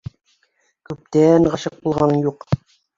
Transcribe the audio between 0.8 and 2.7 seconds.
Күптән ғашиҡ булғаның юҡ.